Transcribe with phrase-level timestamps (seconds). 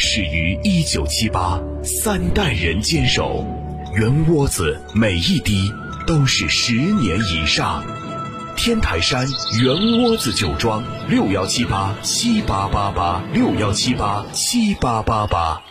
[0.00, 3.44] 始于一九七八，三代人坚守，
[3.96, 5.72] 圆窝子每一滴
[6.06, 7.82] 都是十年以上。
[8.56, 9.26] 天台山
[9.60, 15.62] 圆窝子酒庄六幺七八七八八八六幺七八七八八八，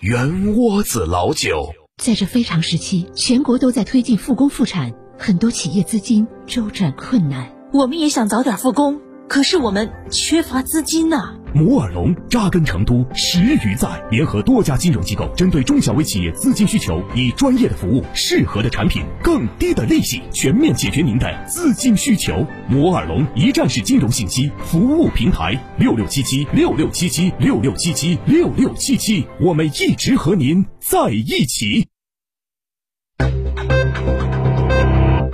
[0.00, 1.72] 圆窝子老酒。
[2.02, 7.52] 在这非常时期，全国都在推进复工复产，很多企业资金周转困难。
[7.72, 22.46] 我们也想早点复工，可是我们缺乏资金呐、摩尔龙扎根成都十余载，联合多家金融机构，针对中小微企业资金需求，以专业的服务、适合的产品、更低的利息，全面解决您的资金需求。
[22.68, 31.88] 摩尔龙一站式金融信息服务平台，六六七七六六七七六六七七六六七七，我们一直和您在一起。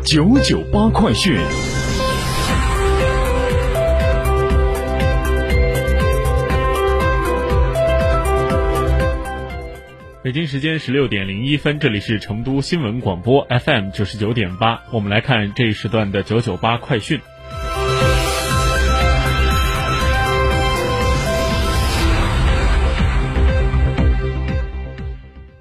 [0.05, 1.37] 九九八快讯。
[10.23, 17.19] 北京时间十六点零一分，这里是成都新闻广播 FM 九十九点八，我们来看这一时段的九九八快讯。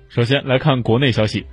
[0.09, 1.47] 首先来看国内消息，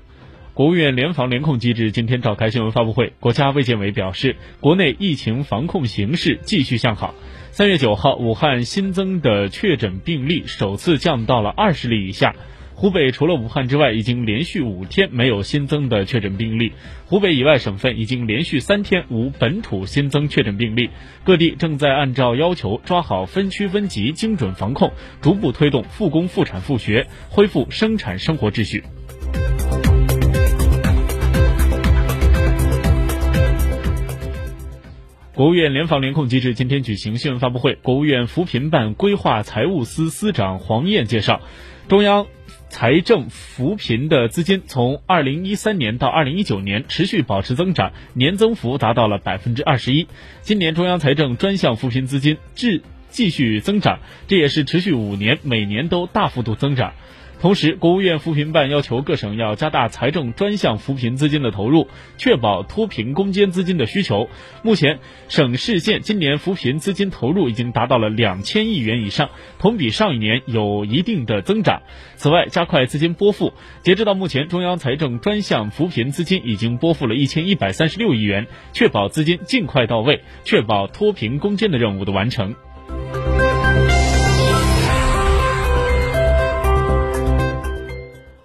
[0.53, 7.15] 国务院联防联控机制今天召开新闻发布会，国家卫健委表示，国内疫情防控形势继续向好。
[7.53, 12.37] 三月九号，武汉新增的确诊病例首次降到了二十例以下。
[12.81, 16.75] 湖北除了武汉之外，已经连续五天没有新增的确诊病例。
[17.07, 20.91] 湖北以外省份已经连续三天无本土新增确诊病例。
[21.25, 28.85] 各地正在按照要求抓好分区分级、精准防控，逐步推动复工复产复学，恢复生产生活秩序。
[35.35, 41.41] 国务院联防联控机制今天举行新闻发布会，国务院扶贫办规划财务司司长黄燕介绍，
[41.89, 42.29] 中央
[42.69, 50.07] 财政扶贫的资金从二零一三年到二零一九年持续保持增长，年增幅达到了百分之二十一。
[50.43, 56.93] 今年中央财政专项扶贫资金至继续增长，这也是持续五年每年都大幅度增长。
[57.41, 64.29] 同时，国务院扶贫办要求各省要加大财政专项扶贫资金的投入，确保脱贫攻坚资金的需求。
[64.65, 71.83] 目前，省市县今年扶贫资金投入已经达到了两千亿元以上，同比上一年有一定的增长。
[72.17, 82.57] 此外，加快资金拨付，截止到目前，中央财政专项扶贫资金已经拨付了一千一百三十六亿元，确保资金尽快到位，确保脱贫攻坚的任务的完成。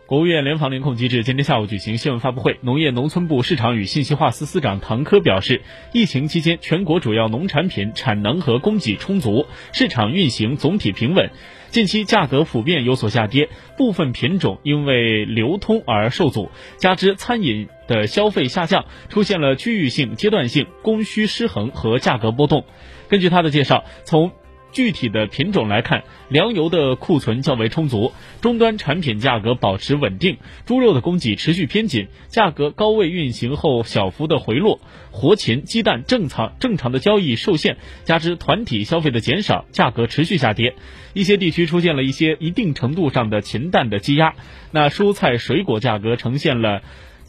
[0.05, 5.61] 国务院联防联控机制今天下午举行新闻发布会，农业农村部市场与信息化司司长唐科表示，
[5.93, 11.31] 疫情期间全国主要农产品产能和供给充足，市场运行总体平稳。
[11.69, 13.47] 近期价格普遍有所下跌，
[13.77, 22.65] 部分品种因为流通而受阻，加之餐饮的消费下降，出现了区域性、阶段性供需失衡和价格波动。
[23.07, 24.33] 根据他的介绍，从
[24.73, 28.11] 具体的品种来看，粮油的库存较为充足，
[28.41, 34.81] 终端产品价格保持稳定，猪肉的供给持续偏紧，价格高位运行后小幅的回落。
[35.11, 40.73] 活禽、鸡蛋正常正常的交易受限，加之团体消费的减少，价格持续下跌。
[41.13, 44.33] 一些地区出现了一些一定程度上的禽蛋的积压，
[44.71, 46.81] 那蔬菜水果价格呈现了。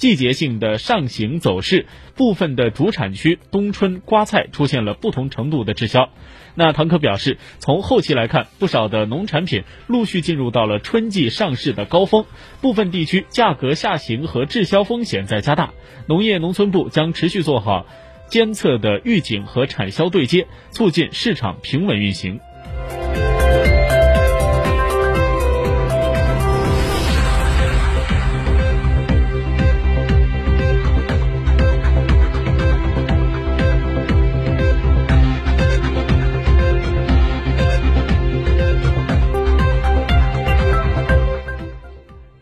[0.05, 6.11] 季节性的上行走势，部分的主产区冬春瓜菜出现了不同程度的滞销。
[6.55, 12.27] 那唐科表示，从后期来看，不少的农产品陆续进入到了春季上市的高峰，
[12.61, 15.73] 部分地区价格下行和滞销风险在加大。
[16.07, 17.87] 农业农村部将持续做好
[18.29, 22.41] 监测的预警和产销对接，促进市场平稳运行。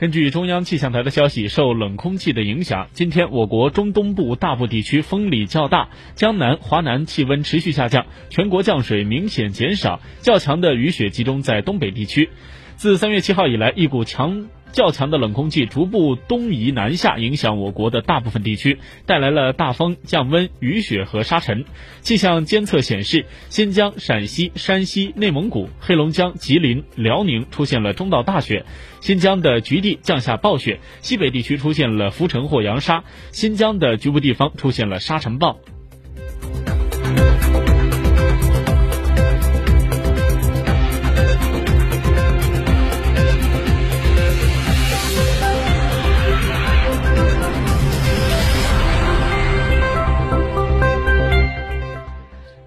[0.03, 12.31] 根据中央气象台的消息，受冷空气的影响，今天我国中东部大部地区风力较大，江南、华南气温持续下降，全国降水明显减少，较强的雨雪集中在东北地区。
[12.75, 14.49] 自三月七号以来，一股强。
[14.73, 21.65] 较强的冷空气逐步东移南下，影响我国的大部分地区，带来了大风、降温、雨雪和沙尘。
[22.01, 28.65] 气象监测显示，新疆、陕西、山西、内蒙古、黑龙江、吉林、辽宁出现了中到大雪，
[29.01, 35.59] 新疆的局地降下暴雪，西北地区出现了浮尘或扬沙，新疆的局部地方出现了沙尘暴。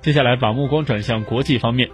[0.06, 1.90] 接下来把目光转向国际方面，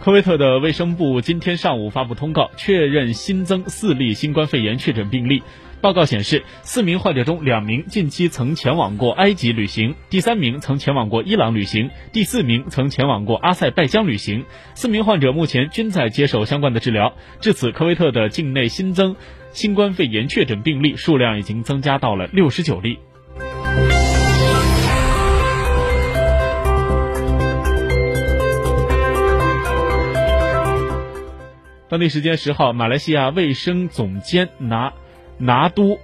[0.00, 5.40] 科威特的卫生部今天上午发布通告，确认新增四例新冠肺炎确诊病例。
[5.80, 14.44] 报告显示，四名患者中两名近期曾前往过埃及旅行，第三名曾前往过伊朗旅行，第四名曾前往过阿塞拜疆旅行。
[14.74, 17.14] 四名患者目前均在接受相关的治疗。
[17.40, 19.14] 至此，科威特的境内新增
[19.52, 22.98] 新冠肺炎确诊病例数量已经增加到了六十九例。
[31.90, 34.92] 当地时间十号，马来西亚卫生总监拿
[35.38, 35.98] 拿都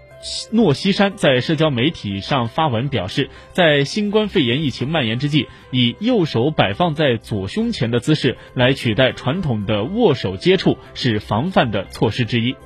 [0.51, 12.57] 诺西山在社交媒体上发文表示，在新冠肺炎疫情蔓延之际，以右手摆放在左胸前的姿势来取代传统的握手接触，是防范的措施之一。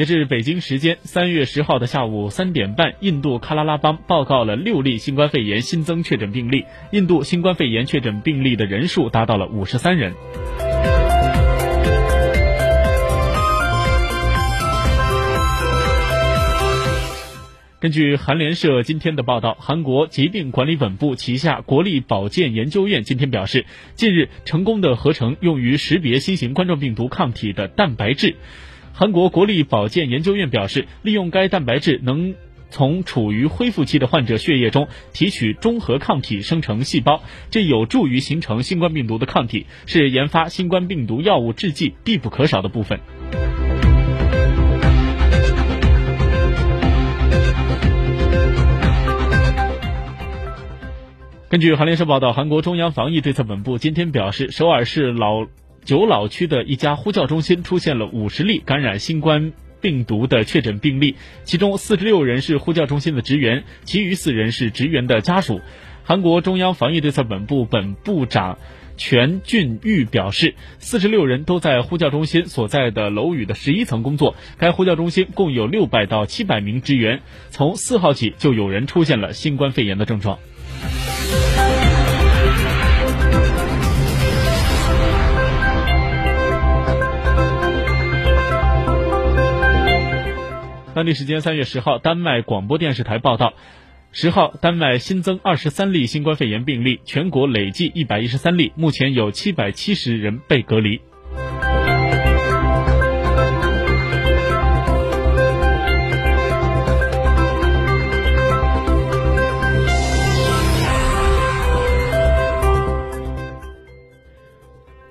[0.00, 10.14] 截至北京时间三月十号的下午三点半，印度喀拉拉邦报告了六例新冠肺炎新增确诊病例，印度新冠肺炎确诊病例的人数达到了五十三人。
[17.78, 23.66] 根据韩联社今天的报道，韩国疾病管理本部旗下国立保健研究院今天表示，
[23.96, 28.36] 近日成功的合成用于识别新型冠状病毒抗体的蛋白质。
[28.92, 32.34] 韩国国立保健研究院表示，利用该蛋白质能
[32.68, 43.00] 从处于恢复期的患者血液中提取中和抗体生成细胞，这有助于形成新冠病毒的抗体，是研发新冠病毒药物制剂必不可少的部分。
[51.48, 55.46] 根据韩联社报道，韩国中央防疫对策本部今天表示，首尔市老。
[55.84, 65.60] 九老区的一家呼叫中心出现了五十例感染新冠病毒的确诊病例，其中四十六人是呼叫中心的职员，其余四人是职员的家属。
[66.04, 68.58] 韩国中央防疫对策本部本部长
[68.96, 74.34] 全俊玉表示，四十六人都在呼叫中心所在的楼宇的十一层工作。
[74.58, 80.38] 该呼叫中心共有六百到七百名职员，从四号起就有人出现了新冠肺炎的症状。
[90.92, 93.54] 当地时间三月十号，丹麦广播电视台报道，
[94.10, 101.00] 十号丹麦新增二十三例新冠肺炎病例，全国累计一百一十三例，目前有七百七十人被隔离。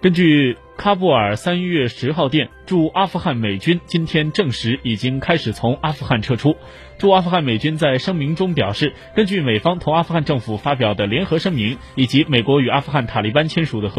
[0.01, 6.55] 根据喀布尔三月十号电，驻阿富汗美军今天证实已经开始从阿富汗撤出。
[6.97, 13.97] 驻阿富汗美军在声明中表示，根据美方同阿富汗政府发表的联合声明，以及美国与阿富汗塔利班签署的合。